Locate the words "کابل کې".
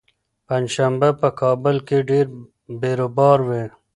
1.41-1.97